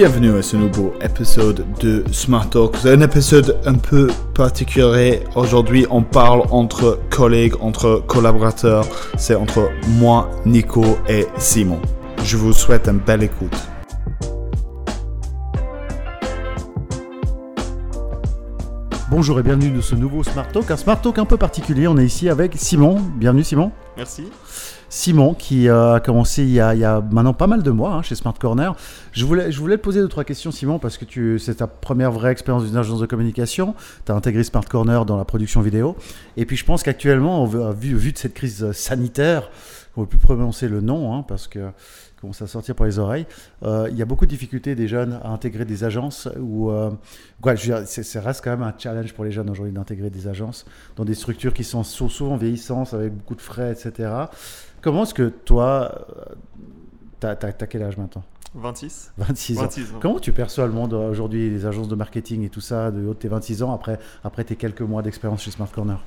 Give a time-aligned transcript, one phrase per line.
[0.00, 2.74] Bienvenue à ce nouveau épisode de Smart Talk.
[2.78, 5.20] C'est un épisode un peu particulier.
[5.34, 8.86] Aujourd'hui, on parle entre collègues, entre collaborateurs.
[9.18, 11.82] C'est entre moi, Nico et Simon.
[12.24, 13.69] Je vous souhaite une belle écoute.
[19.10, 21.88] Bonjour et bienvenue dans ce nouveau Smart Talk, un Smart Talk un peu particulier.
[21.88, 23.00] On est ici avec Simon.
[23.16, 23.72] Bienvenue Simon.
[23.96, 24.22] Merci.
[24.88, 27.72] Simon qui euh, a commencé il y a, il y a maintenant pas mal de
[27.72, 28.76] mois hein, chez Smart Corner.
[29.10, 31.66] Je voulais, je voulais te poser deux trois questions Simon parce que tu, c'est ta
[31.66, 33.74] première vraie expérience d'une agence de communication.
[34.06, 35.96] Tu as intégré Smart Corner dans la production vidéo.
[36.36, 39.50] Et puis je pense qu'actuellement, vu, vu de cette crise sanitaire,
[39.96, 41.70] on ne peut plus prononcer le nom hein, parce que
[42.20, 43.26] commence à sortir par les oreilles.
[43.62, 46.90] Euh, il y a beaucoup de difficultés des jeunes à intégrer des agences ou euh,
[47.44, 50.66] ouais, ça reste quand même un challenge pour les jeunes aujourd'hui d'intégrer des agences
[50.96, 54.10] dans des structures qui sont sou- souvent vieillissantes avec beaucoup de frais, etc.
[54.82, 56.34] Comment est-ce que toi, euh,
[57.20, 58.22] t'as, t'as- t'as quel âge maintenant?
[58.54, 59.62] 26 26 ans.
[59.62, 59.98] 26 ans.
[60.00, 63.00] Comment tu perçois le monde euh, aujourd'hui, les agences de marketing et tout ça, de
[63.00, 66.02] de tes 26 ans, après, après tes quelques mois d'expérience chez Smart Corner?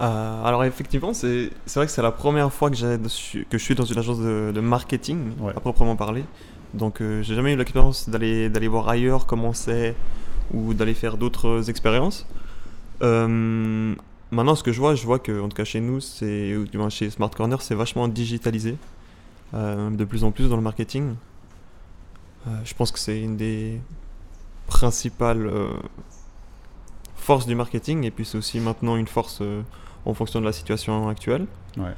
[0.00, 2.74] Euh, alors effectivement, c'est vrai que c'est la première fois que,
[3.44, 5.52] que je suis dans une agence de, de marketing, Ouais.
[5.56, 6.24] à proprement parler.
[6.74, 9.94] Donc euh, j'ai jamais eu l'expérience d'aller voir ailleurs comment c'est
[10.52, 12.26] ou d'aller faire d'autres expériences.
[13.02, 13.94] Euh,
[14.30, 16.66] maintenant, ce que je vois, je vois que en tout cas chez nous, c'est ou
[16.66, 18.76] du moins chez Smart Corner, c'est vachement digitalisé,
[19.54, 21.14] de plus en plus dans le marketing.
[22.64, 23.80] Je pense que c'est une des
[24.66, 25.50] principales
[27.16, 29.42] forces du marketing et puis c'est aussi maintenant une force
[30.06, 31.46] en fonction de la situation actuelle.
[31.76, 31.92] Là,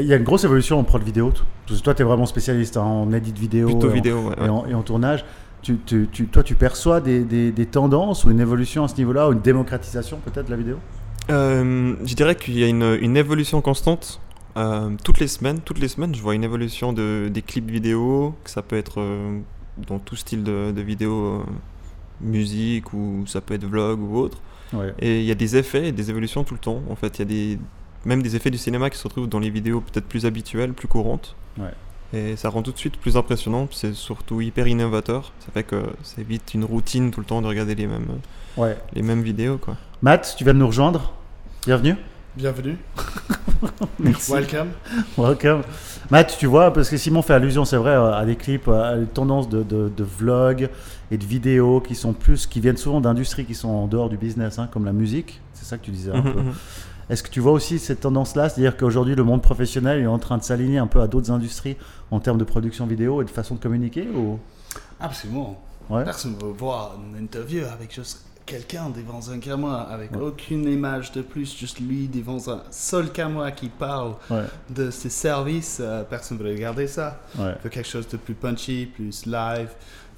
[0.00, 1.32] Il y a une grosse évolution en prod vidéo.
[1.66, 3.66] Parce que Toi, tu es vraiment spécialiste hein, en edit vidéo.
[3.68, 4.48] Plutôt et en- vidéo, ouais, et, ouais.
[4.48, 5.24] en, et en tournage.
[5.62, 8.96] Tu, tu- tu- toi, tu perçois des, des- des tendances ou une évolution à ce
[8.96, 10.76] niveau-là, ou une démocratisation peut-être de la vidéo?
[11.30, 14.20] Euh, je dirais qu'il y a une, une évolution constante.
[14.56, 18.34] Euh, toutes les semaines, toutes les semaines, je vois une évolution de, des clips vidéo,
[18.44, 19.38] que ça peut être euh,
[19.88, 21.42] dans tout style de, de vidéo,
[22.20, 24.38] musique ou ça peut être vlog ou autre.
[24.72, 24.94] Ouais.
[24.98, 26.82] Et il y a des effets et des évolutions tout le temps.
[26.90, 27.58] En fait, il y a des,
[28.04, 30.88] même des effets du cinéma qui se retrouvent dans les vidéos peut-être plus habituelles, plus
[30.88, 31.36] courantes.
[31.58, 31.70] Ouais.
[32.12, 33.66] Et ça rend tout de suite plus impressionnant.
[33.72, 35.32] C'est surtout hyper innovateur.
[35.40, 38.06] Ça fait que c'est vite une routine tout le temps de regarder les mêmes,
[38.56, 38.76] Ouais.
[38.92, 39.58] les mêmes vidéos.
[39.58, 39.76] Quoi.
[40.02, 41.12] Matt, tu viens de nous rejoindre.
[41.66, 41.96] Bienvenue.
[42.36, 42.76] Bienvenue.
[43.98, 44.32] Merci.
[44.32, 44.68] Welcome.
[45.16, 45.62] Welcome.
[46.10, 49.06] Matt, tu vois, parce que Simon fait allusion, c'est vrai, à des clips, à des
[49.06, 50.68] tendances de, de, de vlogs
[51.10, 54.16] et de vidéos qui sont plus, qui viennent souvent d'industries qui sont en dehors du
[54.16, 55.40] business, hein, comme la musique.
[55.52, 56.40] C'est ça que tu disais un Mhm, peu.
[56.40, 56.52] mhm.
[57.10, 60.38] Est-ce que tu vois aussi cette tendance-là, c'est-à-dire qu'aujourd'hui le monde professionnel est en train
[60.38, 61.76] de s'aligner un peu à d'autres industries
[62.10, 64.38] en termes de production vidéo et de façon de communiquer ou...
[65.00, 65.60] Absolument.
[65.90, 66.04] Ouais.
[66.04, 71.12] Personne ne veut voir une interview avec juste quelqu'un devant un caméra, avec aucune image
[71.12, 75.78] de plus, juste lui devant un seul caméra qui parle Ouais, de ses services.
[75.80, 77.20] euh, personne ne veut regarder ça.
[77.38, 79.68] ouais, Il veut quelque chose de plus punchy, plus live.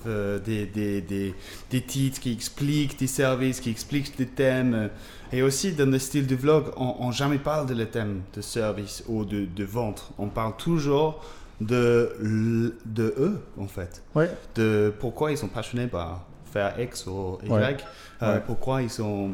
[0.06, 1.34] Euh, des, des, des,
[1.70, 4.74] des titres qui expliquent des services, qui expliquent des thèmes.
[4.74, 4.88] euh,
[5.32, 8.40] Et aussi, dans le style du vlog, on, on jamais parle de le thème de
[8.40, 10.10] service ou de, de vente.
[10.18, 11.22] On parle toujours
[11.60, 14.02] de, de eux, en fait.
[14.14, 17.50] ouais, De pourquoi ils sont passionnés par faire X ou Y.
[17.50, 17.76] Ouais.
[18.22, 18.42] euh, Ouais.
[18.46, 19.30] Pourquoi ils sont,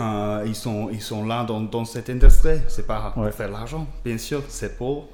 [0.00, 2.60] euh, ils sont, ils sont là dans, dans cette industrie.
[2.68, 4.42] C'est pas pour faire de l'argent, bien sûr.
[4.48, 5.08] C'est pour,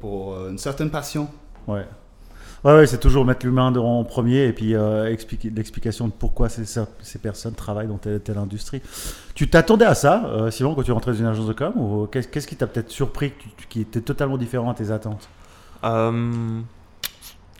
[0.00, 1.28] pour une certaine passion.
[1.66, 1.86] ouais.
[2.64, 6.48] Ouais, ouais, c'est toujours mettre l'humain en premier et puis euh, expliquer l'explication de pourquoi
[6.48, 6.64] ces,
[7.02, 8.82] ces personnes travaillent dans telle telle industrie.
[9.34, 12.06] Tu t'attendais à ça, euh, Simon, quand tu rentrais dans une agence de com ou
[12.10, 15.28] qu'est-ce qu'est-ce qui t'a peut-être surpris, tu- qui était totalement différent à tes attentes?
[15.84, 16.60] Euh,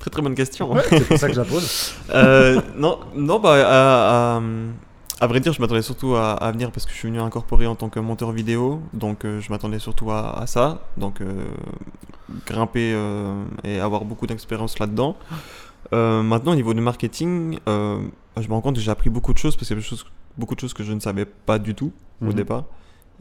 [0.01, 0.73] Très très bonne question.
[0.73, 1.93] Ouais, c'est pour ça que je la pose.
[2.15, 4.41] Euh, non, non, bah,
[5.21, 7.67] à, vrai dire, je m'attendais surtout à, à venir parce que je suis venu incorporer
[7.67, 11.45] en tant que monteur vidéo, donc euh, je m'attendais surtout à, à ça, donc euh,
[12.47, 15.17] grimper euh, et avoir beaucoup d'expérience là-dedans.
[15.93, 17.99] Maintenant, au niveau du marketing, euh,
[18.37, 19.97] je me rends compte que j'ai appris beaucoup de choses parce qu'il y a
[20.37, 22.33] beaucoup de choses que je ne savais pas du tout au Mhm.
[22.35, 22.65] départ.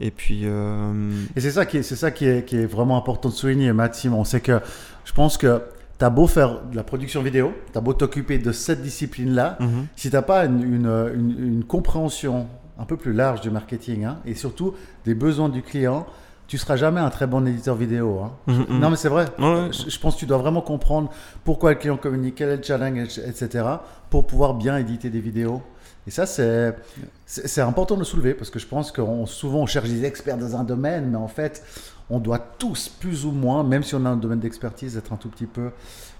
[0.00, 3.30] Et puis, Et c'est ça qui est, c'est ça qui est, qui est vraiment important
[3.30, 4.22] de souligner, Matt Simon.
[4.24, 4.60] C'est que
[5.04, 5.60] je pense que
[5.98, 9.56] tu as beau faire de la production vidéo, tu as beau t'occuper de cette discipline-là,
[9.60, 9.86] mhm.
[9.96, 12.46] si tu n'as pas une, une, une- une compréhension
[12.78, 14.74] un peu plus large du marketing hein, et surtout
[15.04, 16.06] des besoins du client,
[16.46, 18.20] tu seras jamais un très bon éditeur vidéo.
[18.20, 18.32] hein.
[18.46, 18.78] Mhm, mhm.
[18.80, 19.26] Non, mais c'est vrai.
[19.38, 19.68] Ouais.
[19.72, 21.10] Je, je pense que tu dois vraiment comprendre
[21.44, 23.64] pourquoi le client communique, quel est le challenge, etc.,
[24.08, 25.60] pour pouvoir bien éditer des vidéos.
[26.06, 26.74] Et ça, c'est
[27.26, 30.38] c'est important de le soulever parce que je pense que souvent on cherche des experts
[30.38, 31.62] dans un domaine, mais en fait,
[32.10, 35.16] on doit tous, plus ou moins, même si on a un domaine d'expertise, être un
[35.16, 35.70] tout petit peu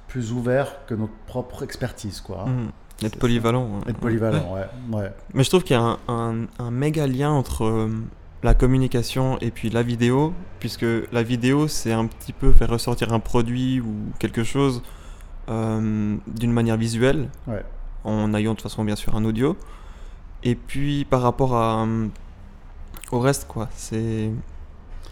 [0.07, 2.47] plus ouvert que notre propre expertise, quoi.
[2.47, 2.71] Mhm.
[3.05, 3.79] Être polyvalent.
[3.89, 4.67] Être polyvalent, ouais.
[4.99, 5.13] ouais.
[5.35, 7.89] Mais je trouve qu'il y a un, un- un méga lien entre euh,
[8.43, 13.13] la communication et puis la vidéo, puisque la vidéo, c'est un petit peu faire ressortir
[13.13, 14.83] un produit ou quelque chose
[15.49, 17.65] euh, d'une manière visuelle, Ouais.
[18.05, 19.57] en ayant de toute façon bien sûr un audio.
[20.43, 22.09] Et puis par rapport à, euh,
[23.13, 24.31] au reste, quoi, c'est.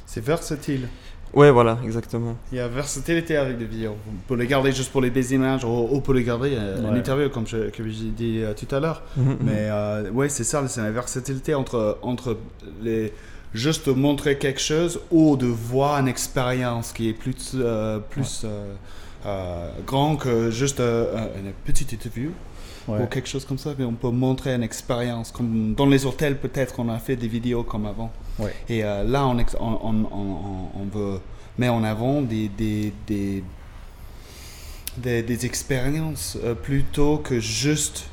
[0.06, 0.88] C'est versatile.
[1.34, 2.36] Ouais, voilà, exactement.
[2.52, 3.96] Il y a versatilité avec les vidéos.
[4.08, 6.80] On peut les garder juste pour les belles images ou, ou pour les garder euh,
[6.86, 6.98] en Ouais.
[6.98, 9.02] interview, comme je- comme j'ai dit euh, tout à l'heure.
[9.16, 12.38] Mhm, Mais euh, ouais, c'est ça, c'est la versatilité entre, entre
[12.80, 13.12] les,
[13.52, 18.72] juste montrer quelque chose ou de voir une expérience qui est plus, euh, plus euh,
[19.26, 22.30] euh, grand que juste euh, une petite interview
[22.88, 23.02] Ouais.
[23.02, 23.74] ou quelque chose comme ça.
[23.78, 25.32] Mais on peut montrer une expérience.
[25.32, 28.12] Comme dans les hôtels, peut-être, on a fait des vidéos comme avant.
[28.38, 28.54] Ouais.
[28.68, 30.06] Et euh, là, on, on,
[30.74, 31.20] on, veut
[31.58, 33.42] mettre en avant des, des, des,
[34.98, 38.08] des, des expériences euh, plutôt que juste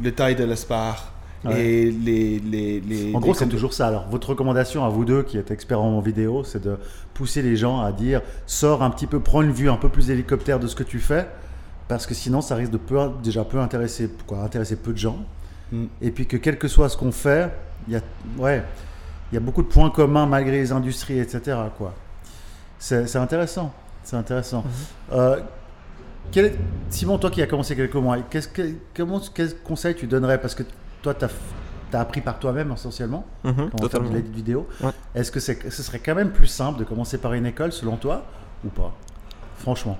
[0.00, 1.04] le taille de l'espace
[1.44, 1.60] Ouais.
[1.60, 3.88] et les, les, les En gros, c'est toujours ça.
[3.88, 6.76] Alors, votre recommandation à vous deux qui êtes experts en vidéo, c'est de
[7.14, 10.10] pousser les gens à dire sors un petit peu, prends une vue un peu plus
[10.10, 11.26] hélicoptère de ce que tu fais,
[11.92, 15.18] parce que sinon, ça risque de peu, déjà peu intéresser, quoi, intéresser peu de gens.
[15.70, 15.84] Mm.
[16.00, 17.50] Et puis que quel que soit ce qu'on fait,
[17.86, 18.00] il y a,
[18.38, 18.64] ouais,
[19.30, 21.56] il y a beaucoup de points communs malgré les industries, etc.
[21.76, 21.94] Quoi.
[22.78, 23.72] C'est, c'est intéressant.
[24.04, 24.64] C'est intéressant.
[25.12, 25.40] Euh,
[26.30, 26.58] quel est-
[26.88, 28.62] Simon, toi qui as commencé quelques mois, qu'est-ce que,
[28.96, 30.40] comment, quel conseil tu donnerais?
[30.40, 30.62] Parce que
[31.02, 34.66] toi, tu as, appris par toi-même essentiellement Mhm, comment faire de l'édit vidéo.
[34.82, 34.92] Ouais.
[35.14, 37.96] Est-ce que c'est, ce serait quand même plus simple de commencer par une école selon
[37.96, 38.24] toi
[38.64, 38.94] ou pas?
[39.58, 39.98] Franchement.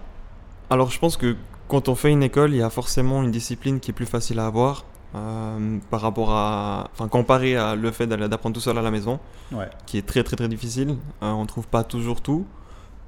[0.71, 1.37] Alors je pense que
[1.69, 4.39] quand on fait une école, il y a forcément une discipline qui est plus facile
[4.39, 8.83] à avoir euh, par rapport à, enfin comparé à le fait d'apprendre tout seul à
[8.83, 9.21] la maison,
[9.53, 9.69] Ouais.
[9.87, 10.97] qui est très très très difficile.
[11.23, 12.47] Euh, on trouve pas toujours tout.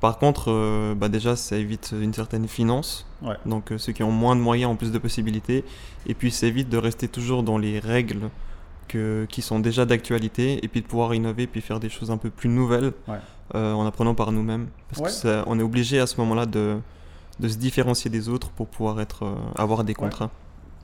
[0.01, 3.07] Par contre, euh, bah déjà ça évite une certaine finance.
[3.23, 3.37] Ouais.
[3.47, 5.65] Donc ceux qui ont moins de moyens ont plus de possibilités.
[6.07, 8.29] Et puis ça évite de rester toujours dans les règles
[8.87, 12.19] que, qui sont déjà d'actualité et puis de pouvoir innover puis faire des choses un
[12.19, 13.17] peu plus nouvelles Ouais.
[13.55, 14.69] en apprenant par nous-mêmes.
[14.91, 15.07] Parce Ouais.
[15.07, 16.77] que ça- on est obligé à ce moment-là de,
[17.41, 20.31] de se différencier des autres pour pouvoir être, euh, avoir des contrats.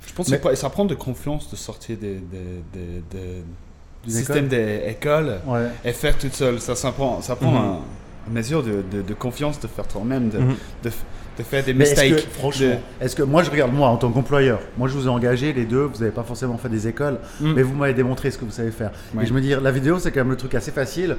[0.06, 3.42] Je pense Mais- que ça prend de confiance de sortir des, des, des, des-
[4.04, 5.66] du Des système des écoles Ouais.
[5.84, 6.58] et faire tout seul.
[6.60, 7.56] Ça, ça prend, ça prend Mhm.
[7.58, 7.78] un-
[8.28, 10.54] une mesure de, de, de confiance de faire toi-même, de, Mhm.
[10.84, 10.92] de, f-
[11.38, 12.24] de faire des Mais est-ce mistakes.
[12.26, 15.06] que, franchement, de- est-ce que moi je regarde moi en tant qu'employeur, moi je vous
[15.06, 17.52] ai engagé les deux, vous n'avez pas forcément fait des écoles, Mm.
[17.52, 18.90] mais vous m'avez démontré ce que vous savez faire.
[19.14, 19.24] Ouais.
[19.24, 21.16] Et je me dis, la vidéo c'est quand même le truc assez facile.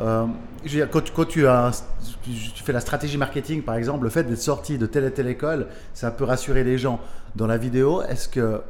[0.00, 0.26] Euh,
[0.64, 1.84] je veux dire, quand, tu- quand tu, as,
[2.22, 5.28] tu fais la stratégie marketing par exemple, le fait d'être sorti de telle et telle
[5.28, 6.98] école, ça peut rassurer les gens.
[7.36, 8.60] Dans la vidéo, est-ce que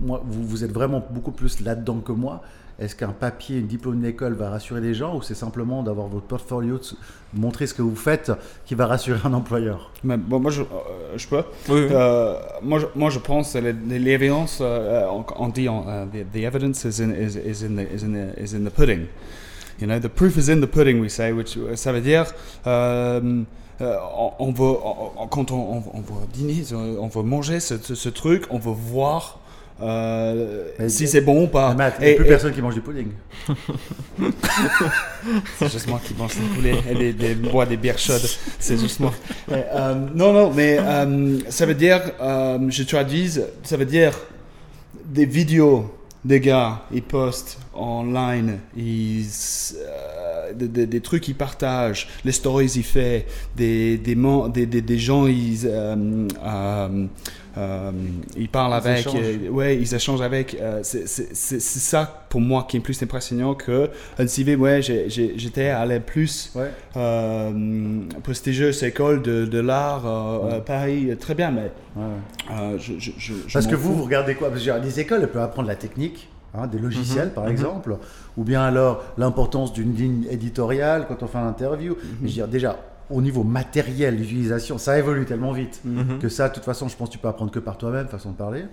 [0.00, 2.42] moi, vous, vous êtes vraiment beaucoup plus là-dedans que moi?
[2.78, 6.26] Est-ce qu'un papier, une diplôme d'école va rassurer les gens ou c'est simplement d'avoir votre
[6.26, 8.30] portfolio, de montrer ce que vous faites
[8.66, 9.90] qui va rassurer un employeur?
[10.04, 10.66] Mais bon, moi, je, euh,
[11.16, 11.36] je peux.
[11.36, 11.86] Oui, oui.
[11.90, 16.04] Euh, moi, je, moi, je pense que les- l'évidence, euh, on, on dit, on, euh,
[16.04, 18.70] the, the evidence is in, is, is, in the, is, in the, is in the
[18.70, 19.06] pudding.
[19.80, 22.24] You know, the proof is in the pudding, we say, which euh, ça veut dire,
[22.66, 23.42] euh,
[23.80, 28.44] euh, on, on quand on, on, va dîner, on va manger ce, ce, ce truc,
[28.50, 29.40] on va voir
[29.82, 31.74] euh, si c'est bon ou pas.
[31.74, 33.08] Matt, il n'y a plus et- personne qui mange du pudding.
[35.58, 38.26] C'est juste moi qui mange des poulets et des, bois des bières chaudes.
[38.58, 39.12] C'est juste moi.
[39.52, 44.12] Euh, non, non, mais euh, ça veut dire, je traduise, ça veut dire
[45.04, 45.88] des vidéos
[46.26, 49.24] des gars, ils postent online, ils,
[49.76, 53.22] euh, des, trucs qu'ils partagent, les stories ils font,
[53.54, 57.06] des, des, des, gens ils, euh,
[57.58, 57.90] euh,
[58.36, 59.20] ils parlent Ils avec, échangent.
[59.22, 60.56] euh, ouais, ils échangent avec.
[60.60, 64.56] euh, c'est ça pour moi qui est plus impressionnant que un CV.
[64.56, 66.70] Ouais, j'étais allé plus Ouais.
[66.96, 70.52] euh, prestigieuse école de, de l'art euh, Ouais.
[70.54, 72.02] euh, Paris, très bien, mais Ouais.
[72.52, 73.96] euh, je, je, je, je Parce que vous, fous.
[73.98, 74.50] vous regardez quoi?
[74.50, 77.50] Parce que les écoles, elles peuvent apprendre la technique, hein, des logiciels Mhm, par mhm.
[77.50, 77.96] exemple,
[78.36, 81.96] ou bien alors l'importance d'une ligne éditoriale quand on fait un interview.
[82.20, 82.76] Mais je veux dire, déjà,
[83.10, 86.18] au niveau matériel, l'utilisation, ça évolue tellement vite Mhm.
[86.20, 88.30] que ça, de toute façon, je pense que tu peux apprendre que par toi-même, façon
[88.32, 88.64] de parler.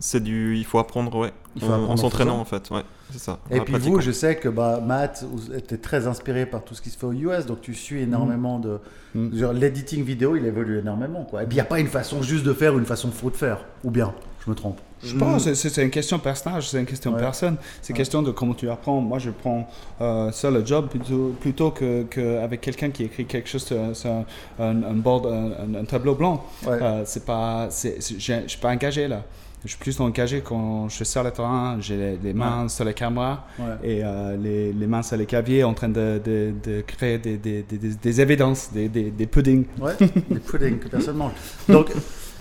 [0.00, 1.32] C'est du, il faut apprendre, ouais.
[1.56, 3.40] Il faut en, apprendre en en s'entraînant en fait, ouais, c'est ça.
[3.50, 6.82] Et puis vous, je sais que bah, Matt, vous êtes très inspiré par tout ce
[6.82, 8.78] qui se fait aux US, donc tu suis énormément de...
[9.14, 9.34] Mhm.
[9.36, 11.24] genre, L'editing vidéo, il évolue énormément.
[11.24, 11.42] Quoi.
[11.42, 13.30] Et puis il n'y a pas une façon juste de faire ou une façon faux
[13.30, 13.64] de faire.
[13.82, 14.80] Ou bien, je me trompe.
[15.02, 17.18] Je pense que c'est une question personnage, c'est une question Ouais.
[17.18, 17.56] de personne.
[17.80, 17.98] C'est une Ouais.
[17.98, 19.00] question de comment tu apprends.
[19.00, 19.68] Moi, je prends
[20.00, 23.76] euh, ça le job plutôt, plutôt que, que avec quelqu'un qui écrit quelque chose sur,
[23.78, 24.24] un,
[24.60, 26.44] un, board, un, un tableau blanc.
[26.66, 26.78] Ouais.
[26.82, 28.00] Euh, c'est pas, je
[28.46, 29.22] suis pas engagé là.
[29.64, 32.84] Je suis plus engagé quand je suis sur le terrain, j'ai les, les mains sur
[32.84, 33.64] la caméra Ouais.
[33.82, 37.36] et euh, les, les mains sur les claviers en train de, de, de créer des,
[37.38, 39.64] des, des, des- évidences, des, des, des puddings.
[39.80, 41.32] Ouais, des puddings que personne mange.
[41.68, 41.90] Donc,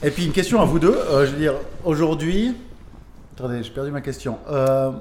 [0.03, 0.93] et puis une question à vous deux.
[0.95, 2.55] Euh, je veux dire, aujourd'hui.
[3.35, 4.37] Attendez, j'ai perdu ma question.
[4.49, 4.91] Euh,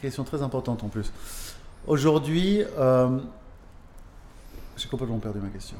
[0.00, 1.12] question très importante en plus.
[1.86, 3.18] Aujourd'hui, euh,
[4.76, 5.76] j'ai complètement perdu ma question.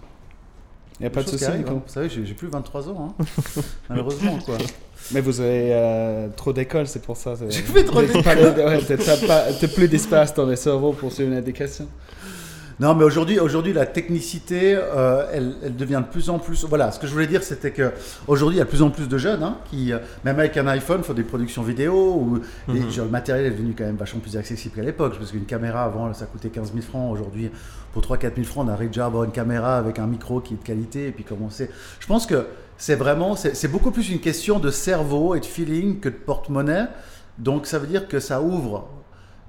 [0.99, 1.45] Il n'y a pas de souci.
[1.47, 1.63] hein.
[1.67, 3.25] Vous savez, j'ai plus 23 ans, hein.
[3.89, 4.59] malheureusement, quoi.
[5.13, 7.35] Mais vous avez euh, trop d'école, c'est pour ça.
[7.49, 11.53] J'ai fait trop T'as ouais, t'as- t'as plus d'espace dans le cerveau pour suivre des
[11.55, 11.89] questions.
[12.81, 16.65] Non, mais aujourd'hui, aujourd'hui, la technicité, euh, elle, elle devient de plus en plus.
[16.65, 17.93] Voilà, ce que je voulais dire, c'était que
[18.27, 20.57] aujourd'hui, il y a de plus en plus de jeunes hein, qui, euh, même avec
[20.57, 21.95] un iPhone, font des productions vidéo.
[21.95, 22.41] Ou,
[22.75, 22.91] et Mhm.
[22.91, 25.85] genre, le matériel est devenu quand même vachement plus accessible qu'à l'époque, parce qu'une caméra
[25.85, 27.13] avant, ça coûtait 15 000 francs.
[27.13, 27.51] Aujourd'hui,
[27.93, 30.55] pour 3-4 000 francs, on arrive déjà à avoir une caméra avec un micro qui
[30.55, 31.69] est de qualité, et puis commencer.
[31.99, 32.47] Je pense que
[32.79, 36.87] c'est vraiment, c'est beaucoup plus une question de cerveau et de feeling que de porte-monnaie.
[37.37, 38.89] Donc, ça veut dire que ça ouvre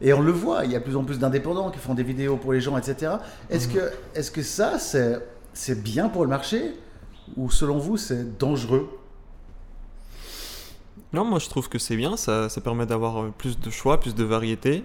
[0.01, 2.03] et on le voit, il y a de plus en plus d'indépendants qui font des
[2.03, 3.13] vidéos pour les gens, etc.
[3.49, 3.73] Est-ce Mhm.
[3.75, 6.73] que, est que ça, c'est bien pour le marché
[7.37, 8.89] Ou selon vous, c'est dangereux?
[11.13, 13.99] Non, moi je trouve que c'est bien, ça, ça permet d'avoir euh, plus de choix,
[13.99, 14.83] plus de variété.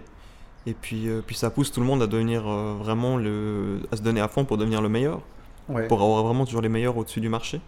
[0.67, 3.81] Et puis, euh, puis ça pousse tout le monde à devenir euh, vraiment le.
[3.93, 5.21] à se donner à fond pour devenir le meilleur.
[5.69, 5.87] ouais.
[5.87, 7.61] Pour avoir vraiment toujours les meilleurs au-dessus du marché.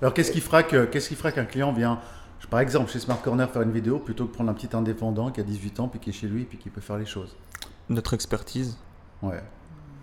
[0.00, 2.00] Alors, qu'est-ce qui fera que qu'est-ce qui fera qu'un client vient,
[2.42, 5.30] je- par exemple, chez Smart Corner faire une vidéo plutôt que prendre un petit indépendant
[5.30, 7.34] qui a 18 ans, puis qui est chez lui, puis qui peut faire les choses
[7.88, 8.76] Notre expertise,
[9.22, 9.40] Ouais.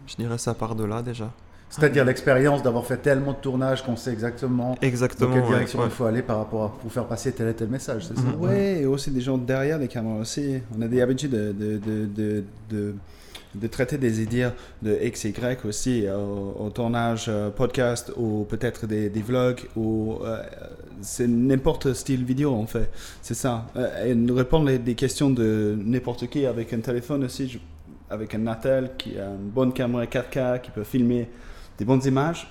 [0.07, 1.31] je dirais ça part de là déjà.
[1.71, 5.29] C'est-à-dire l'expérience d'avoir fait tellement de tournages qu'on sait exactement Exactement.
[5.29, 5.85] dans quelle direction ouais.
[5.85, 8.23] il faut aller par rapport à pour faire passer tel et tel message, c'est ça.
[8.39, 10.61] Ouais, et aussi des gens derrière les caméras aussi.
[10.75, 12.95] On a des habitudes de, de, de, de,
[13.55, 14.49] de, traiter des idées
[14.81, 20.19] de X et Y aussi euh, au, tournage euh, podcast ou peut-être des, vlogs ou
[20.23, 20.43] euh,
[21.01, 22.89] c'est n'importe style vidéo en fait.
[23.21, 23.67] C'est ça.
[24.05, 27.59] Et répondre les- des questions de n'importe qui avec un téléphone aussi,
[28.09, 31.29] avec un Natel qui a une bonne caméra 4K qui peut filmer
[31.77, 32.49] des bonnes images.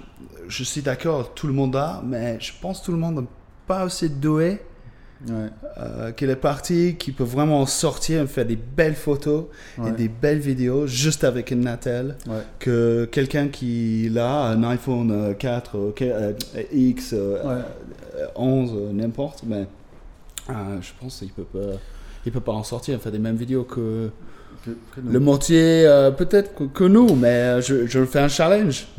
[0.49, 3.27] Je suis d'accord, tout le monde a, mais je pense que tout le monde n'est
[3.67, 4.61] pas aussi doué
[5.27, 5.35] Ouais.
[5.79, 9.47] euh, qu'il est parti, qui peut vraiment sortir et faire des belles photos
[9.77, 9.89] Ouais.
[9.89, 12.43] et des belles vidéos juste avec une Natel Ouais.
[12.61, 16.33] que quelqu'un qui a un iPhone euh, 4, euh, euh,
[16.73, 17.63] X, euh, Ouais.
[18.17, 19.67] euh, 11, euh, n'importe, mais
[20.51, 21.77] euh, je pense qu'il peut pas,
[22.25, 24.11] il peut pas en sortir et faire des mêmes vidéos que
[24.65, 25.13] Que- que nous.
[25.13, 28.87] le moitié, euh, peut-être que, que nous, mais je, je fais un challenge.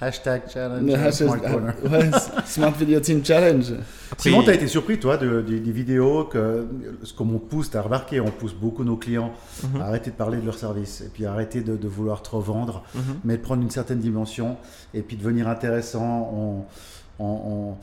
[0.00, 0.90] Hashtag challenge.
[0.90, 1.74] Hashtag- Corner.
[1.90, 2.10] ouais,
[2.46, 3.74] Smart Video Team Challenge.
[4.12, 6.66] Après, Simon, tu as été surpris, toi, de- de- des vidéos que,
[7.02, 9.80] ce qu'on pousse, tu as remarqué, on pousse beaucoup nos clients Mhm.
[9.80, 12.82] à arrêter de parler de leur service et puis arrêter de, de vouloir trop vendre,
[12.94, 13.00] Mhm.
[13.24, 14.56] mais de prendre une certaine dimension
[14.94, 16.66] et puis devenir intéressant en,
[17.18, 17.78] en, en-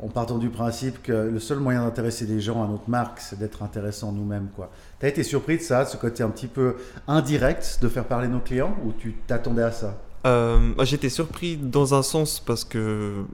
[0.00, 3.38] en partant du principe que le seul moyen d'intéresser les gens à notre marque, c'est
[3.38, 4.46] d'être intéressant nous-mêmes.
[5.00, 6.76] Tu as été surpris de ça, ce côté un petit peu
[7.08, 9.96] indirect de faire parler nos clients ou tu t'attendais à ça?
[10.26, 13.24] Euh, bah, j'étais surpris dans un sens parce que.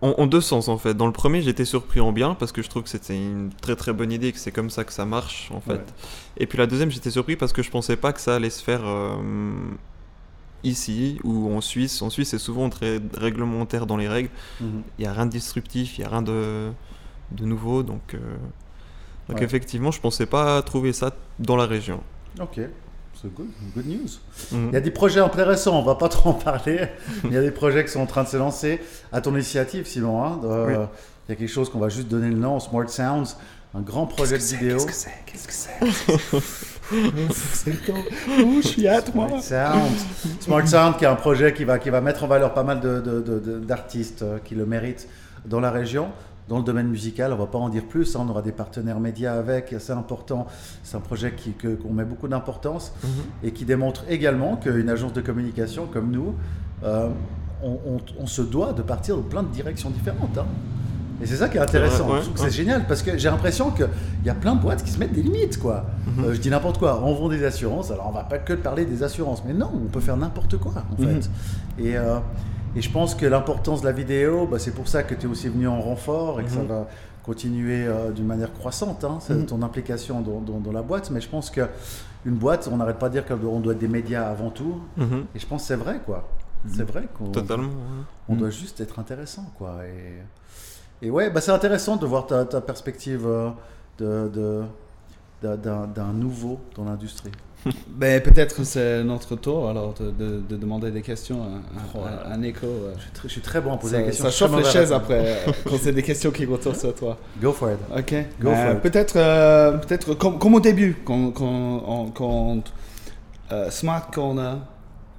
[0.00, 0.94] En, en deux sens en fait.
[0.94, 3.74] Dans le premier, j'étais surpris en bien parce que je trouve que c'était une très
[3.74, 5.72] très bonne idée, que c'est comme ça que ça marche en fait.
[5.72, 5.84] Ouais.
[6.36, 8.62] Et puis la deuxième, j'étais surpris parce que je pensais pas que ça allait se
[8.62, 9.16] faire euh,
[10.62, 12.00] ici ou en Suisse.
[12.02, 14.30] En Suisse, c'est souvent très réglementaire dans les règles.
[14.60, 14.82] Mhm.
[14.98, 16.70] Il n'y a rien de disruptif, il n'y a rien de,
[17.32, 17.82] de nouveau.
[17.82, 18.18] Donc, euh,
[19.28, 19.44] donc Ouais.
[19.44, 22.00] effectivement, je pensais pas trouver ça dans la région.
[22.40, 22.60] Ok,
[23.20, 24.08] c'est good, good news.
[24.52, 24.68] Mhm.
[24.68, 26.88] Il y a des projets intéressants, on va pas trop en parler.
[27.24, 28.80] Il y a des projets qui sont en train de se lancer.
[29.12, 30.72] À ton initiative, Simon, hein, de- Oui.
[31.28, 33.36] il y a quelque chose qu'on va juste donner le nom, Smart Sounds,
[33.74, 34.78] un grand projet de vidéo.
[34.90, 36.22] c'est Qu'est-ce que c'est
[37.32, 37.72] C'est?
[37.86, 37.94] Quand
[38.40, 39.28] Oh, je suis hâte, moi.
[39.40, 39.92] Smart Sound.
[40.40, 42.80] Smart Sound, qui est un projet qui va, qui va mettre en valeur pas mal
[42.80, 45.06] de- de- de- de- d'artistes euh, qui le méritent
[45.44, 46.08] dans la région.
[46.48, 49.00] Dans le domaine musical, on va pas en dire plus, hein, on aura des partenaires
[49.00, 50.46] médias avec, c'est important.
[50.82, 53.08] C'est un projet qui- que- qu'on met beaucoup d'importance Mhm.
[53.44, 56.34] et qui démontre également qu'une agence de communication comme nous,
[56.84, 57.08] euh,
[57.62, 60.38] on, on- on se doit de partir dans plein de directions différentes.
[60.38, 60.46] hein.
[61.20, 62.06] Et c'est ça qui est intéressant.
[62.06, 62.24] ouais, ouais.
[62.36, 63.88] c'est génial parce que j'ai l'impression qu'il
[64.24, 65.58] y a plein de boîtes qui se mettent des limites.
[65.58, 65.84] quoi.
[66.16, 66.24] Mhm.
[66.24, 67.02] Euh, je dis n'importe quoi.
[67.04, 69.42] On vend des assurances, alors on va pas que parler des assurances.
[69.44, 71.08] Mais non, on peut faire n'importe quoi en Mhm.
[71.20, 71.30] fait.
[71.80, 72.18] Et, euh,
[72.76, 75.28] et je pense que l'importance de la vidéo, bah, c'est pour ça que tu es
[75.28, 76.66] aussi venu en renfort et que ça Mhm.
[76.66, 76.88] va
[77.24, 79.46] continuer euh, d'une manière croissante, hein, Mhm.
[79.46, 81.10] ton implication dans, dans- dans la boîte.
[81.10, 81.68] Mais je pense que
[82.24, 84.80] une boîte, on n'arrête pas de dire qu'on doit être des médias avant tout.
[84.96, 85.24] Mhm.
[85.34, 86.28] Et je pense que c'est vrai, quoi.
[86.66, 87.30] C'est vrai qu'on
[88.28, 89.76] on doit juste être intéressant, quoi.
[89.86, 93.50] Et, et ouais, bah, c'est intéressant de voir ta, ta perspective euh,
[93.98, 94.64] de, de-
[95.94, 97.30] d'un nouveau dans l'industrie.
[97.88, 101.98] Ben, peut-être c'est notre tour alors de, de- de demander des questions à, à- Oh
[102.28, 102.66] à- à Nico.
[102.66, 102.94] euh.
[102.96, 104.24] Je suis très, je suis très bon à poser Ça, des questions.
[104.24, 107.18] ça chauffe les chaises après euh, quand c'est des questions qui retournent sur toi.
[107.42, 107.78] Go for it.
[107.96, 108.14] Ok.
[108.40, 108.80] Go Euh, for it.
[108.82, 111.44] peut-être, euh, peut-être comme, comme au début, quand, quand,
[111.86, 112.62] on- quand
[113.52, 114.58] euh, Smart Corner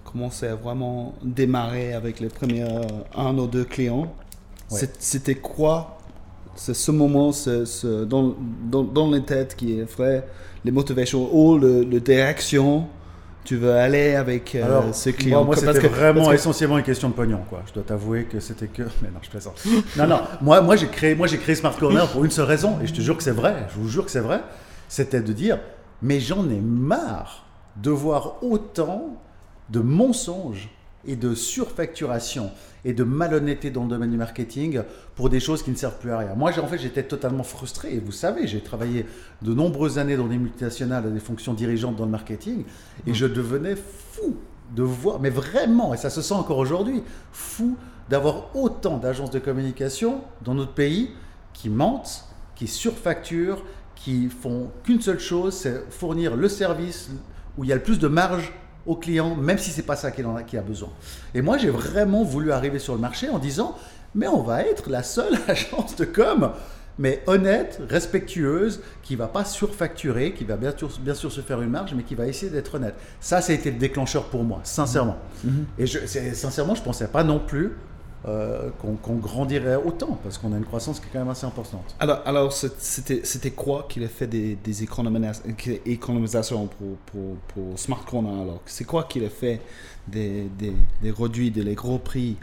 [0.05, 2.65] commençait à vraiment démarrer avec les premiers
[3.15, 4.08] un ou deux clients,
[4.72, 4.79] Ouais.
[5.00, 5.99] c'était quoi
[6.62, 8.36] C'est ce moment, ce, ce- dans,
[8.70, 10.28] dans, dans les têtes qui est vrai,
[10.66, 12.86] les motivations ou le, le direction
[13.46, 16.34] tu veux aller avec euh, Alors, ce client Moi, moi, Parce c'était que- vraiment que-
[16.36, 17.62] essentiellement une question de pognon, quoi.
[17.68, 18.84] Je dois t'avouer que c'était que.
[19.01, 19.63] Mais non, je plaisante.
[19.98, 20.20] non, non.
[20.42, 22.94] Moi, moi, j'ai créé, moi, j'ai créé Smart Corner pour une seule raison, et je
[22.94, 23.66] te jure que c'est vrai.
[23.74, 24.42] Je vous jure que c'est vrai.
[24.89, 25.58] C'était de dire,
[26.01, 27.46] mais j'en ai marre
[27.78, 29.16] de voir autant
[29.70, 30.70] de mensonges
[31.08, 32.51] et de surfacturation
[32.86, 34.82] et de malhonnêteté dans le domaine du marketing
[35.15, 36.36] pour des choses qui ne servent plus à rien.
[36.36, 37.96] Moi, en fait, j'étais totalement frustré.
[37.96, 39.06] Et vous savez, j'ai travaillé
[39.41, 42.63] de nombreuses années dans des multinationales à des fonctions dirigeantes dans le marketing
[43.06, 44.38] et je devenais fou
[44.75, 47.01] de voir, mais vraiment, et ça se sent encore aujourd'hui,
[47.32, 47.75] fou
[48.08, 51.12] d'avoir autant d'agences de communication dans notre pays
[51.53, 52.25] qui mentent,
[52.56, 53.63] qui surfacturent,
[53.96, 57.10] qui font qu'une seule chose, c'est fournir le service
[57.58, 58.53] où il y a le plus de marge
[58.89, 60.89] au client, même si c'est pas ça qu'il en a, qu'il a besoin.
[61.36, 63.77] Et moi, j'ai vraiment voulu arriver sur le marché en disant,
[64.15, 66.51] mais on va être la seule agence de com,
[66.98, 71.62] mais honnête, respectueuse, qui va pas surfacturer, qui va bien sûr, bien sûr se faire
[71.62, 72.96] une marge, mais qui va essayer d'être honnête.
[73.22, 75.17] Ça, ça a été le déclencheur pour moi, sincèrement.
[75.77, 76.00] Et je,
[76.34, 77.74] sincèrement, je pensais pas non plus
[78.28, 78.70] euh,
[79.02, 81.96] qu'on grandirait autant, parce qu'on a une croissance qui est quand même assez importante.
[82.00, 85.42] Alors, alors c'était quoi qu'il a fait des, des économis-
[85.86, 88.62] économisations pour, pour, pour Smart Corner alors?
[88.66, 89.62] C'est quoi qu'il a fait
[90.08, 92.36] des, des, des réduits, des gros prix?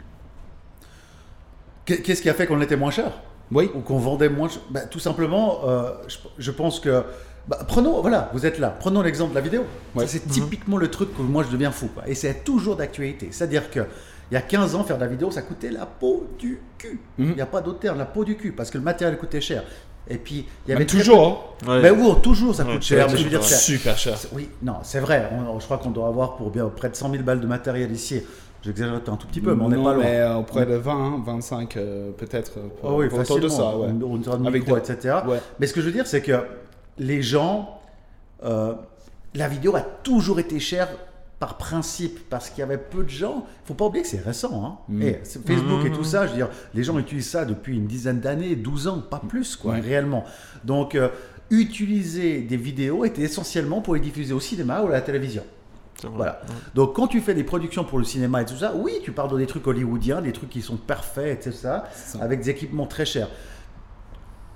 [1.85, 3.11] Qu'est- Qu'est-ce qui a fait qu'on était moins cher?
[3.51, 3.69] Oui.
[3.75, 7.03] ou qu'on vendait moins cher Bah, Tout simplement, euh, je, je pense que.
[7.47, 8.75] Bah, prenons, voilà, vous êtes là.
[8.79, 9.63] Prenons l'exemple de la vidéo.
[9.95, 10.05] Ouais.
[10.05, 11.87] Ça, c'est typiquement le truc que moi je deviens fou.
[11.93, 12.03] quoi.
[12.07, 13.29] Et c'est toujours d'actualité.
[13.31, 13.81] C'est-à-dire que
[14.29, 16.99] il y a 15 ans, faire de la vidéo, ça coûtait la peau du cul.
[17.17, 17.35] Il Mhm.
[17.35, 19.63] n'y a pas d'autre terme, la peau du cul, parce que le matériel coûtait cher.
[20.09, 21.53] Et puis, il y avait Même très toujours.
[21.65, 21.69] hein.
[21.71, 21.81] Ouais.
[21.81, 23.07] Mais oui, toujours, ça coûte cher.
[23.09, 24.17] Mais je veux dire, super cher.
[24.33, 25.29] Oui, non, c'est vrai.
[25.31, 27.91] On- je crois qu'on doit avoir pour bien près de 100 000 balles de matériel
[27.91, 28.21] ici.
[28.63, 30.03] J'exagère un tout petit peu, mais on n'est pas loin.
[30.03, 32.53] mais euh, auprès de 20, 25 euh, peut-être.
[32.83, 33.41] Ah oui, facilement.
[33.43, 33.87] de ça, ouais.
[34.03, 35.15] On, on dira de Avec micro, de- etc.
[35.27, 35.37] Ouais.
[35.59, 36.33] Mais ce que je veux dire, c'est que
[36.99, 37.79] les gens,
[38.43, 38.73] euh,
[39.33, 40.89] la vidéo a toujours été chère
[41.39, 43.45] par principe, parce qu'il y avait peu de gens.
[43.63, 44.65] Il faut pas oublier que c'est récent.
[44.65, 44.77] Hein.
[44.89, 45.01] Mm.
[45.03, 45.93] Et Facebook et Mm.
[45.95, 48.99] tout ça, je veux dire, les gens utilisent ça depuis une dizaine d'années, 12 ans,
[49.07, 50.23] pas plus, quoi, réellement.
[50.63, 51.09] Donc, euh,
[51.51, 55.43] utiliser des vidéos était essentiellement pour les diffuser au cinéma ou à la télévision.
[56.13, 56.41] Voilà.
[56.75, 59.31] Donc quand tu fais des productions pour le cinéma et tout ça, oui, tu parles
[59.31, 61.69] de des trucs hollywoodiens, des trucs qui sont parfaits, etc.,
[62.21, 63.29] avec des équipements très chers.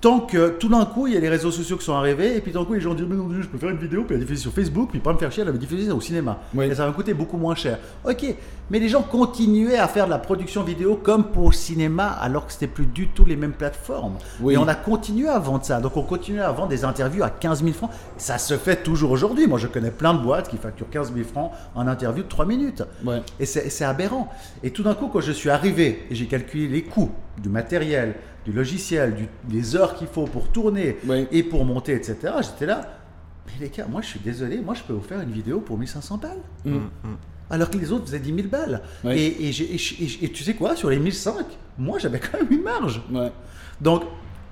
[0.02, 2.40] Tant que tout d'un coup, il y a les réseaux sociaux qui sont arrivés, et
[2.40, 4.16] puis tout d'un coup, les gens disent Mais non, je peux faire une vidéo, puis
[4.16, 6.40] la diffuser sur Facebook, puis pas me faire chier, la diffuser au cinéma.
[6.52, 6.66] Oui.
[6.66, 7.78] Et ça va coûter beaucoup moins cher.
[8.04, 8.34] Ok,
[8.68, 12.48] mais les gens continuaient à faire de la production vidéo comme pour le cinéma, alors
[12.48, 14.14] que c'était plus du tout les mêmes plateformes.
[14.40, 14.54] Oui.
[14.54, 15.80] Et on a continué à vendre ça.
[15.80, 17.90] Donc on continue à vendre des interviews à 15 000 francs.
[18.16, 19.46] Ça se fait toujours aujourd'hui.
[19.46, 22.44] Moi, je connais plein de boîtes qui facturent 15 000 francs en interview de 3
[22.44, 22.82] minutes.
[23.04, 23.22] Ouais.
[23.38, 24.28] Et c'est aberrant.
[24.64, 28.16] Et tout d'un coup, quand je suis arrivé et j'ai calculé les coûts du matériel,
[28.44, 31.26] du logiciel, du- des heures qu'il faut pour tourner Oui.
[31.30, 32.80] et pour monter, etc., j'étais là.
[33.46, 35.78] Mais les gars, moi je suis désolé, moi je peux vous faire une vidéo pour
[35.78, 36.38] 1500 balles.
[36.64, 36.74] Mm.
[36.76, 36.80] Mm.
[37.50, 38.80] Alors que les autres faisaient 10 000 balles.
[39.04, 39.12] Oui.
[39.12, 41.44] Et, et j'ai- et je- et je- et tu sais quoi, sur les 1005,
[41.78, 43.02] moi j'avais quand même une marge.
[43.12, 43.30] Ouais.
[43.80, 44.02] Donc,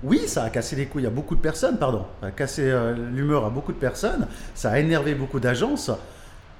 [0.03, 2.05] oui, ça a cassé les couilles à beaucoup de personnes, pardon.
[2.21, 4.27] Ça a cassé euh, l'humeur à beaucoup de personnes.
[4.55, 5.91] Ça a énervé beaucoup d'agences.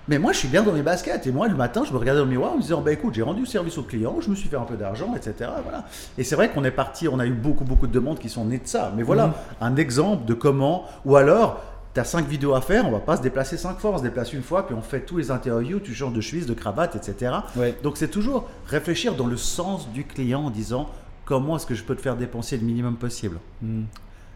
[0.07, 1.27] Mais moi, je suis bien dans mes baskets.
[1.27, 3.13] Et moi, le matin, je me regardais dans le miroir en me disant, bah écoute,
[3.13, 5.49] j'ai rendu service au client, je me suis fait un peu d'argent, etc.
[5.63, 5.85] Voilà.
[6.17, 8.45] Et c'est vrai qu'on est parti, on a eu beaucoup, beaucoup de demandes qui sont
[8.45, 8.91] nées de ça.
[8.95, 9.33] Mais voilà, Mhm.
[9.61, 11.61] un exemple de comment, ou alors,
[11.93, 14.03] tu as cinq vidéos à faire, on va pas se déplacer cinq fois, on se
[14.03, 16.95] déplace une fois, puis on fait tous les interviews, tu changes de chemise, de cravate,
[16.95, 17.33] etc.
[17.55, 17.77] Ouais.
[17.83, 20.89] Donc c'est toujours réfléchir dans le sens du client en disant
[21.25, 23.37] comment est-ce que je peux te faire dépenser le minimum possible?
[23.61, 23.83] Mm.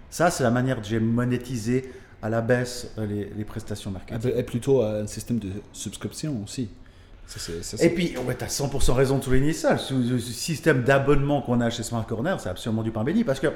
[0.09, 1.91] Ça, c'est la manière que j'ai monétisé
[2.25, 4.31] à la baisse euh, les, les prestations marketing.
[4.35, 6.69] Et plutôt un système de subscription aussi.
[7.27, 9.77] Ça, c'est- ça, Et puis, ouais, tu as 100% raison de souligner ça.
[9.77, 13.39] Ce, ce système d'abonnement qu'on a chez Smart Corner, c'est absolument du pain béni parce
[13.39, 13.47] que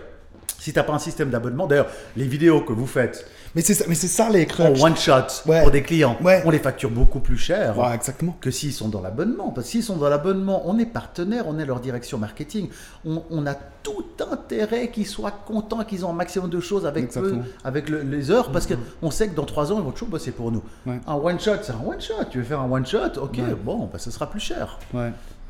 [0.60, 3.74] si tu n'as pas un système d'abonnement, d'ailleurs, les vidéos que vous faites Mais c'est
[3.74, 4.82] ça, mais c'est ça les en crunchs.
[4.82, 5.14] one shot
[5.48, 5.62] Ouais.
[5.62, 6.42] pour des clients, Ouais.
[6.46, 7.78] on les facture beaucoup plus cher.
[7.78, 8.36] Ouais, exactement.
[8.40, 9.50] que s'ils sont dans l'abonnement.
[9.50, 12.70] Parce que s'ils sont dans l'abonnement, on est partenaire, on est leur direction marketing.
[13.06, 17.06] On, on a tout intérêt qu'ils soient contents, qu'ils ont un maximum de choses avec,
[17.06, 17.42] Exactement.
[17.64, 20.32] avec le- les heures, parce qu'on sait que dans trois ans, ils vont toujours bosser
[20.32, 20.62] pour nous.
[21.08, 22.26] Un one shot, c'est un one shot.
[22.30, 24.78] Tu veux faire un one shot, ok, bon, bah, ce sera plus cher.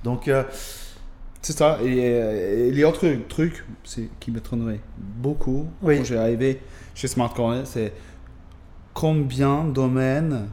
[0.04, 0.44] Donc, euh,
[1.42, 1.80] C'est ça.
[1.84, 3.66] Et, euh, et les autres trucs
[4.20, 5.98] qui me traîneraient beaucoup Oui.
[5.98, 6.60] quand j'ai arrivé
[6.94, 7.94] chez Smart Corner, c'est
[8.94, 10.48] combien de domaines,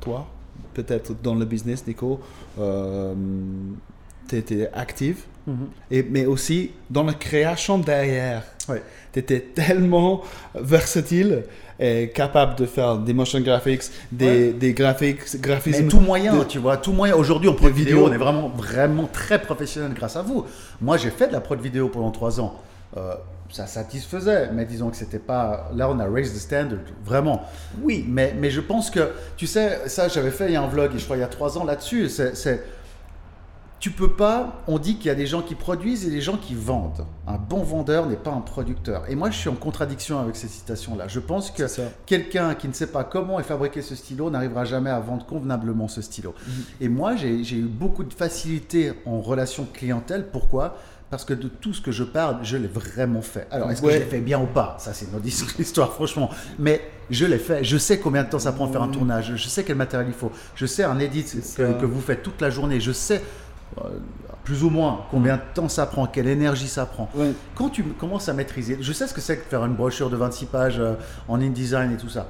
[0.00, 0.28] toi,
[0.74, 2.20] peut-être dans le business, Nico,
[2.58, 3.14] euh,
[4.28, 5.24] tu étais active,
[5.90, 8.44] et, mais aussi dans la création derrière.
[8.68, 8.82] Ouais.
[9.12, 10.22] Tu étais tellement
[10.54, 11.42] versatile
[11.82, 14.52] et capable de faire des motion graphics, des, Ouais.
[14.52, 15.88] des graphiques, mais graphismes.
[15.88, 17.14] tout moyen, de- tu vois, tout moyen.
[17.16, 18.08] Aujourd'hui, on prod vidéo, vidéo.
[18.10, 20.44] on est vraiment, vraiment très professionnel grâce à vous.
[20.80, 22.54] Moi, j'ai fait de la prod vidéo pendant trois ans.
[22.96, 23.14] euh,
[23.52, 25.70] ça satisfaisait, mais disons que c'était pas.
[25.74, 27.42] Là, on a raised the standard, vraiment.
[27.82, 30.66] Oui, mais, mais je pense que, tu sais, ça, j'avais fait il y a un
[30.68, 32.08] vlog, je crois, il y a trois ans là-dessus.
[32.08, 32.34] C'est-
[33.80, 34.62] tu peux pas.
[34.68, 37.06] On dit qu'il y a des gens qui produisent et des gens qui vendent.
[37.26, 39.04] Un bon vendeur n'est pas un producteur.
[39.08, 41.08] Et moi, je suis en contradiction avec ces citations-là.
[41.08, 41.64] Je pense que
[42.04, 45.88] quelqu'un qui ne sait pas comment est fabriqué ce stylo n'arrivera jamais à vendre convenablement
[45.88, 46.34] ce stylo.
[46.80, 50.28] Et moi, j'ai eu beaucoup de facilité en relation clientèle.
[50.30, 50.76] Pourquoi?
[51.08, 53.48] Parce que de tout ce que je parle, je l'ai vraiment fait.
[53.50, 54.76] Alors, est-ce que je l'ai fait bien ou pas?
[54.78, 55.26] Ça, c'est une autre
[55.58, 56.30] histoire, franchement.
[56.58, 57.64] Mais je l'ai fait.
[57.64, 59.32] Je sais combien de temps ça prend de faire un tournage.
[59.34, 60.30] Je sais quel matériel il faut.
[60.54, 61.24] Je sais un edit
[61.56, 62.78] que, que vous faites toute la journée.
[62.78, 63.22] Je sais
[64.44, 67.08] plus ou moins combien de temps ça prend, quelle énergie ça prend.
[67.14, 67.32] Ouais.
[67.54, 70.16] Quand tu commences à maîtriser, je sais ce que c'est que faire une brochure de
[70.16, 70.94] 26 pages euh,
[71.28, 72.28] en InDesign et tout ça.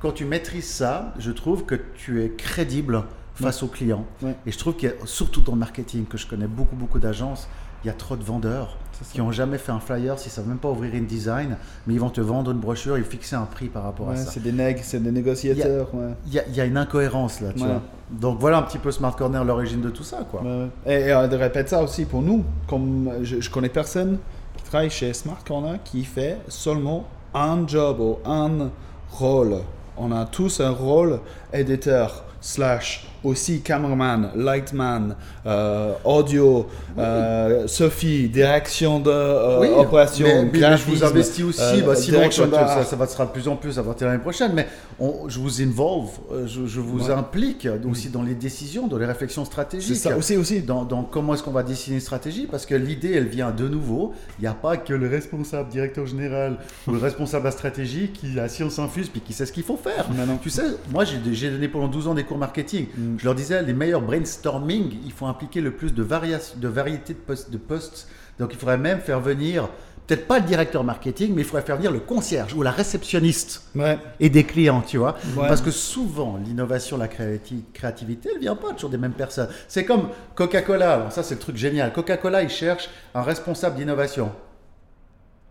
[0.00, 4.04] Quand tu maîtrises ça, je trouve que tu es crédible face aux clients.
[4.20, 4.36] Ouais.
[4.46, 6.98] Et je trouve qu'il y a, surtout dans le marketing, que je connais beaucoup, beaucoup
[6.98, 7.48] d'agences,
[7.84, 8.76] il y a trop de vendeurs
[9.10, 12.00] qui n'ont jamais fait un flyer, ils ne savent même pas ouvrir InDesign, mais ils
[12.00, 14.30] vont te vendre une brochure et fixer un prix par rapport Ouais, à ça.
[14.30, 15.88] c'est des nègres, c'est des négociateurs.
[16.26, 17.80] Il y, a, il y a une incohérence là, tu vois.
[18.10, 20.42] Donc voilà un petit peu Smart Corner, l'origine de tout ça, quoi.
[20.86, 22.44] Et, et on répète ça aussi pour nous.
[22.68, 24.18] Comme je, je connais personne
[24.56, 28.70] qui travaille chez Smart Corner qui fait seulement un job ou un
[29.10, 29.56] rôle.
[29.96, 31.20] On a tous un rôle
[31.52, 36.66] éditeur slash aussi cameraman, lightman, euh, audio,
[36.98, 41.80] euh, Sophie, direction de euh, Oui, opération, mais, mais- mais je vous investis aussi, euh,
[41.82, 42.68] bah, d'art.
[42.68, 44.66] ça, ça va sera de plus en plus à partir de l'année prochaine, mais
[44.98, 46.10] on- je vous involve,
[46.46, 47.12] je, je vous Ouais.
[47.14, 49.96] implique aussi dans les décisions, dans les réflexions C'est stratégiques.
[49.96, 50.62] ça aussi, aussi.
[50.62, 53.68] Dans, dans comment est-ce qu'on va dessiner une stratégie Parce que l'idée, elle vient de
[53.68, 54.12] nouveau.
[54.38, 56.56] Il n'y a pas que le responsable directeur général
[56.86, 59.62] ou le responsable de la stratégie qui a science infuse puis qui sait ce qu'il
[59.64, 60.06] faut faire.
[60.16, 60.38] Non, non.
[60.42, 62.86] Tu sais, moi j'ai j'ai donné pendant 12 ans des cours marketing.
[62.96, 63.11] Mm.
[63.18, 67.18] Je leur disais, les meilleurs brainstorming, il faut impliquer le plus de, de variété de
[67.18, 68.08] postes, de postes.
[68.38, 69.68] Donc il faudrait même faire venir,
[70.06, 73.62] peut-être pas le directeur marketing, mais il faudrait faire venir le concierge ou la réceptionniste
[73.74, 73.98] Ouais.
[74.20, 75.16] et des clients, tu vois.
[75.36, 75.46] Ouais.
[75.48, 79.48] Parce que souvent, l'innovation, la créati- créativité, elle vient pas toujours des mêmes personnes.
[79.68, 81.92] C'est comme Coca-Cola, alors ça c'est le truc génial.
[81.92, 84.32] Coca-Cola, ils cherchent un responsable d'innovation.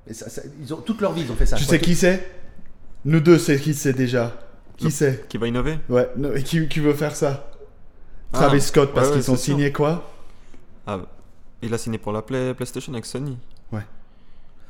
[0.07, 1.55] Et ça- ça- ils ont, toute leur vie, ils ont fait ça.
[1.57, 1.75] Tu Quoi.
[1.75, 2.27] sais qui c'est?
[3.05, 4.33] Nous deux, c'est qui c'est déjà?
[4.77, 5.27] Qui c'est?
[5.29, 5.77] Qui va innover?
[5.89, 7.50] Ouais, non, et qui, qui veut faire ça?
[8.33, 9.53] Ah, Travis Scott, parce ouais, ouais, qu'ils ont c'est sûr.
[9.55, 10.09] signé quoi?
[10.87, 10.99] Ah,
[11.61, 13.37] il a signé pour la Play- PlayStation avec Sony.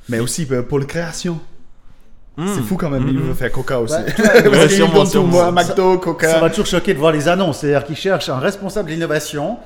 [0.10, 1.40] Mais aussi euh, pour la création.
[2.38, 2.64] C'est Hmm.
[2.64, 3.22] fou quand même, Hmm, il hmm.
[3.28, 3.94] veut faire Coca aussi.
[3.94, 5.28] Ouais, Ouais, sûrement, tout, sûrement.
[5.28, 6.28] moi, McDo, Coca.
[6.32, 7.60] Ça va toujours choquer de voir les annonces.
[7.60, 9.60] C'est-à-dire qu'ils cherchent un responsable d'innovation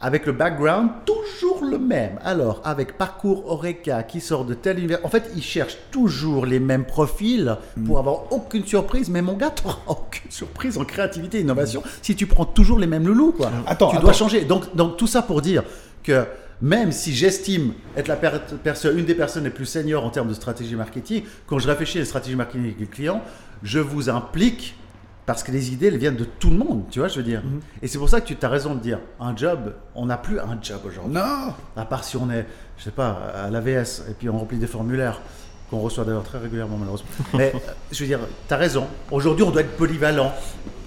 [0.00, 2.18] avec le background toujours le même.
[2.24, 5.00] Alors, avec parcours Oreca qui sort de tel univers.
[5.04, 9.10] En fait, ils cherchent toujours les mêmes profils pour avoir aucune surprise.
[9.10, 12.86] Mais mon gars, tu aucune surprise en créativité et innovation si tu prends toujours les
[12.86, 13.32] mêmes loulous.
[13.32, 13.50] Quoi.
[13.66, 14.04] Attends, tu attends.
[14.04, 14.44] dois changer.
[14.44, 15.64] Donc, donc, tout ça pour dire
[16.04, 16.24] que
[16.62, 20.28] même si j'estime être la per- personne, une des personnes les plus seniors en termes
[20.28, 23.22] de stratégie marketing, quand je réfléchis à la stratégie marketing le client,
[23.62, 24.74] je vous implique
[25.28, 27.42] parce que les idées, elles viennent de tout le monde, tu vois, je veux dire.
[27.44, 27.60] Mhm.
[27.82, 30.40] Et c'est pour ça que tu as raison de dire, un job, on n'a plus
[30.40, 31.12] un job aujourd'hui.
[31.12, 32.46] Non À part si on est,
[32.78, 35.20] je sais pas, à l'AVS et puis on remplit des formulaires
[35.68, 37.10] qu'on reçoit d'ailleurs très régulièrement malheureusement.
[37.34, 37.58] Mais euh,
[37.92, 38.86] je veux dire, tu as raison.
[39.10, 40.32] Aujourd'hui, on doit être polyvalent.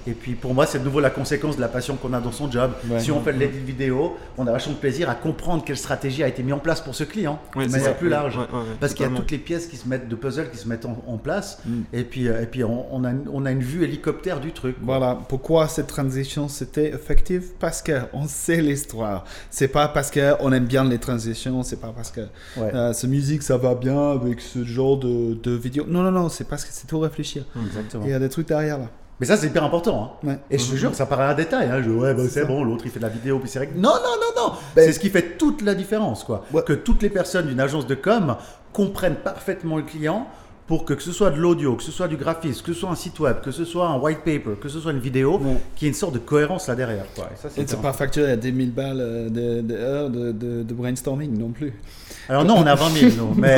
[0.07, 2.31] Et puis pour moi, c'est de nouveau la conséquence de la passion qu'on a dans
[2.31, 2.71] son job.
[2.89, 2.99] Ouais.
[2.99, 6.23] Si on fait de l'édit vidéo, on a vachement de plaisir à comprendre quelle stratégie
[6.23, 7.97] a été mise en place pour ce client Oui, de c'est manière ça.
[7.97, 8.37] plus large.
[8.37, 10.49] Ouais, ouais, ouais, Parce qu'il y a toutes les pièces qui se mettent de puzzle
[10.51, 11.59] qui se mettent en, en place.
[11.65, 11.71] Mm.
[11.93, 14.51] Et puis, euh, et puis on, on a, une- on a une vue hélicoptère du
[14.51, 14.75] truc.
[14.81, 17.49] Voilà, pourquoi cette transition c'était effective?
[17.59, 19.25] Parce qu'on sait l'histoire.
[19.49, 22.21] C'est pas parce qu'on aime bien les transitions, c'est pas parce que
[22.57, 22.73] Ouais.
[22.73, 25.85] euh, ce musique ça va bien avec ce genre de, de vidéo.
[25.87, 27.43] Non, non, non, c'est parce que c'est tout réfléchir.
[27.65, 28.03] Exactement.
[28.05, 28.85] Il y a des trucs derrière là.
[29.21, 30.17] Mais ça, c'est hyper important.
[30.23, 30.27] hein.
[30.27, 30.39] Ouais.
[30.49, 31.69] Et je te jure, ça paraît un détail.
[31.69, 31.81] Hein.
[31.81, 33.67] Je, ouais, bah, c'est bon, l'autre il fait de la vidéo, puis c'est vrai.
[33.67, 34.53] que- Non, non, non, non.
[34.75, 36.43] Ben- c'est ce qui fait toute la différence, quoi.
[36.51, 36.63] Ouais.
[36.63, 38.35] Que toutes les personnes d'une agence de com
[38.73, 40.27] comprennent parfaitement le client
[40.67, 42.89] pour que, que ce soit de l'audio, que ce soit du graphisme, que ce soit
[42.89, 45.57] un site web, que ce soit un white paper, que ce soit une vidéo, Ouais.
[45.75, 47.25] qu'il y ait une sorte de cohérence là derrière, quoi.
[47.33, 50.63] Et ça, c'est pas facturé à 10 000 balles euh, de, de heures de, de-
[50.63, 51.73] de brainstorming non plus.
[52.29, 53.57] Alors non, on a 20 000, nous, mais...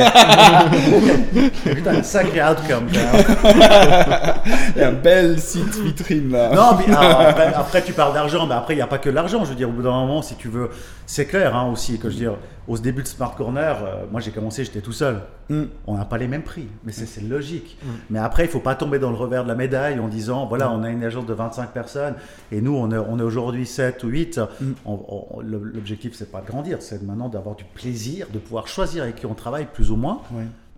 [1.64, 2.88] Putain, un sacré outcome.
[2.90, 6.50] Il y a un bel site vitrine là.
[6.54, 9.10] Non, mais alors, après, après, tu parles d'argent, mais après, il n'y a pas que
[9.10, 9.44] l'argent.
[9.44, 10.70] Je veux dire, au bout d'un moment, si tu veux,
[11.06, 12.36] c'est clair hein, aussi que je veux dire,
[12.66, 15.20] au début de Smart Corner, euh, moi j'ai commencé, j'étais tout seul.
[15.50, 15.64] Mm.
[15.86, 17.76] On n'a pas les mêmes prix, mais c'est c'est logique.
[18.08, 20.70] Mais après, il faut pas tomber dans le revers de la médaille en disant, voilà,
[20.70, 22.14] on a une agence de 25 personnes
[22.50, 24.38] et nous, on est, on est aujourd'hui 7 ou 8.
[24.38, 24.72] Mm.
[24.86, 28.66] On- on- le- L'objectif, c'est pas de grandir, c'est maintenant d'avoir du plaisir, de pouvoir
[28.68, 30.22] choisir avec qui on travaille plus ou moins.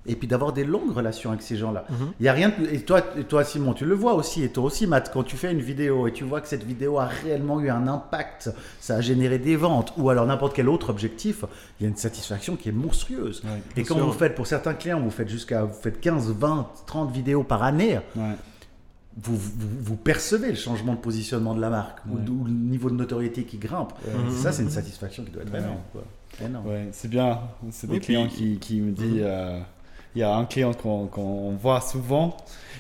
[0.09, 1.85] Et puis d'avoir des longues relations avec ces gens-là.
[1.91, 1.97] Mhm.
[2.21, 4.49] Il y a rien de et toi et toi Simon, tu le vois aussi et
[4.51, 7.07] toi aussi Matt quand tu fais une vidéo et tu vois que cette vidéo a
[7.07, 11.45] réellement eu un impact, ça a généré des ventes ou alors n'importe quel autre objectif,
[11.81, 13.43] il y a une satisfaction qui est monstrueuse.
[13.45, 14.07] Ouais, et quand sûr.
[14.07, 17.63] vous faites pour certains clients, vous faites jusqu'à vous faites 15, 20, 30 vidéos par
[17.63, 18.33] année, Ouais.
[19.23, 22.29] vous, vous, vous percevez le changement de positionnement de la marque ou- Ouais.
[22.29, 23.93] ou le niveau de notoriété qui grimpe.
[24.07, 24.31] Mhm.
[24.31, 25.79] Ça c'est une satisfaction qui doit être énorme
[26.93, 27.39] c'est bien.
[27.71, 29.23] C'est des Oui, clients puis- qui, qui me disent.
[29.23, 29.59] euh,
[30.17, 32.35] Il y a un client qu'on qu'on voit souvent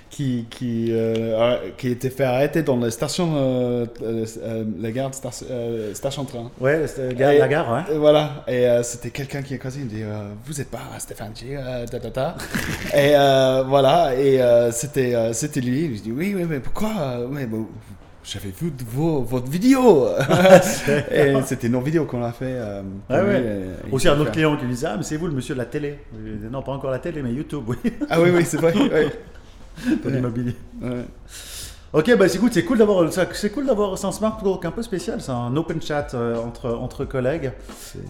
[0.08, 5.10] qui, qui, euh, qui était fait arrêter dans la station, euh, euh, euh, la gare
[5.10, 6.50] de station, euh, station train.
[6.60, 7.94] Ouais, c'est- gare- Et- la gare, ouais.
[7.94, 10.02] Et voilà, et c'était quelqu'un qui a causé, il me dit
[10.46, 11.58] Vous êtes pas Stéphane G,
[11.90, 12.36] ta, ta, ta.
[12.96, 13.12] Et
[13.68, 14.40] voilà, et
[14.72, 15.94] c'était c'était lui.
[15.98, 16.88] Je dis Oui, oui, mais pourquoi
[18.28, 20.08] J'avais vu vos, votre vidéo
[21.12, 22.56] Et c'était nos vidéos qu'on a fait.
[22.58, 23.40] euh, Ah ouais.
[23.40, 25.60] et- et Aussi un autre client qui disait Ah, mais c'est vous le monsieur de
[25.60, 27.76] la télé dis, Non, pas encore la télé, mais YouTube, oui,
[28.10, 28.72] Ah oui, oui, c'est vrai.
[30.02, 30.56] pour l'immobilier.
[30.82, 31.04] Ouais.
[31.92, 34.82] Ok, bah c'est cool, c'est cool d'avoir c'est cool d'avoir un smart talk un peu
[34.82, 37.52] spécial, c'est un open chat euh, entre, entre collègues.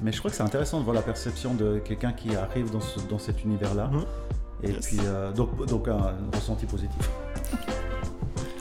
[0.02, 2.80] Mais je crois que c'est intéressant de voir la perception de quelqu'un qui arrive dans,
[2.80, 3.90] ce- dans cet univers-là.
[3.92, 4.04] Mhm.
[4.62, 4.86] Et Yes.
[4.86, 7.10] puis, euh, donc, donc un ressenti positif.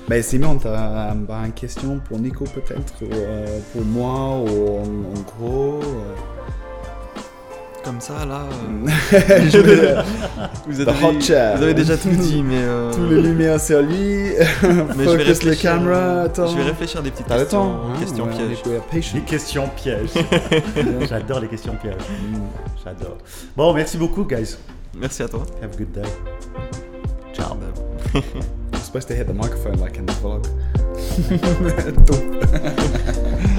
[0.08, 1.14] Ben Simon, tu as
[1.46, 5.80] une question pour Nico peut-être, ou euh, pour moi, ou en, en gros.
[5.82, 6.16] euh,
[7.84, 8.42] Comme ça, là.
[8.44, 9.96] euh, vais-
[10.68, 10.92] vous, avez,
[11.58, 12.58] vous déjà tout dit, mais.
[12.58, 13.96] euh, Tous les lumières sur lui,
[14.62, 16.48] mais je vais focus le réfléchir- caméra, attends.
[16.48, 18.32] Je vais réfléchir à des petites questions, temps hein, questions ouais,
[18.92, 19.14] pièges.
[19.16, 20.10] Les questions pièges.
[21.10, 21.96] J'adore les questions pièges.
[21.96, 22.38] Mm,
[22.84, 23.18] J'adore.
[23.58, 24.56] Bon, merci beaucoup, guys.
[24.96, 25.42] Merci à toi.
[25.64, 26.02] Have a good day.
[27.34, 27.58] Ciao.
[28.86, 30.46] Supposed to hit the microphone like in the vlog.